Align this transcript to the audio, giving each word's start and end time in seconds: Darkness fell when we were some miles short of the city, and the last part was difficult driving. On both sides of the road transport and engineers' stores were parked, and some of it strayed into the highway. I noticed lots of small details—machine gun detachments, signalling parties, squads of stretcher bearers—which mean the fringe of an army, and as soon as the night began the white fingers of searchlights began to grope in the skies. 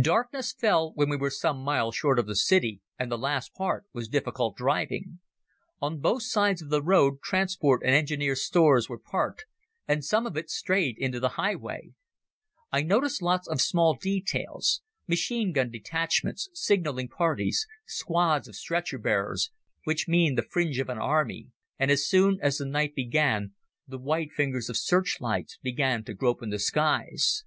Darkness 0.00 0.50
fell 0.50 0.92
when 0.94 1.10
we 1.10 1.16
were 1.18 1.28
some 1.28 1.58
miles 1.58 1.94
short 1.94 2.18
of 2.18 2.26
the 2.26 2.34
city, 2.34 2.80
and 2.98 3.12
the 3.12 3.18
last 3.18 3.52
part 3.52 3.84
was 3.92 4.08
difficult 4.08 4.56
driving. 4.56 5.18
On 5.78 6.00
both 6.00 6.22
sides 6.22 6.62
of 6.62 6.70
the 6.70 6.80
road 6.82 7.20
transport 7.22 7.82
and 7.84 7.94
engineers' 7.94 8.42
stores 8.46 8.88
were 8.88 8.98
parked, 8.98 9.44
and 9.86 10.02
some 10.02 10.26
of 10.26 10.38
it 10.38 10.48
strayed 10.48 10.96
into 10.96 11.20
the 11.20 11.36
highway. 11.36 11.92
I 12.72 12.80
noticed 12.82 13.20
lots 13.20 13.46
of 13.46 13.60
small 13.60 13.92
details—machine 13.94 15.52
gun 15.52 15.70
detachments, 15.70 16.48
signalling 16.54 17.08
parties, 17.08 17.66
squads 17.84 18.48
of 18.48 18.56
stretcher 18.56 18.96
bearers—which 18.96 20.08
mean 20.08 20.34
the 20.34 20.48
fringe 20.50 20.78
of 20.78 20.88
an 20.88 20.96
army, 20.96 21.48
and 21.78 21.90
as 21.90 22.06
soon 22.08 22.38
as 22.40 22.56
the 22.56 22.64
night 22.64 22.94
began 22.94 23.52
the 23.86 23.98
white 23.98 24.32
fingers 24.32 24.70
of 24.70 24.78
searchlights 24.78 25.58
began 25.62 26.02
to 26.04 26.14
grope 26.14 26.42
in 26.42 26.48
the 26.48 26.58
skies. 26.58 27.44